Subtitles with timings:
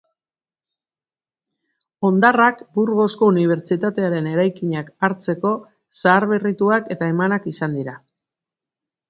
[2.09, 5.53] Hondarrak Burgosko Unibertsitatearen eraikinak hartzeko
[6.01, 7.97] zaharberrituak eta emanak izan dira.